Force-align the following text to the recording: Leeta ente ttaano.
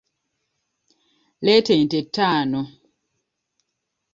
Leeta 1.43 1.71
ente 1.81 1.99
ttaano. 2.07 2.61